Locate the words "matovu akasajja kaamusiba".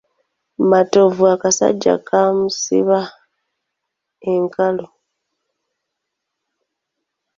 0.69-2.99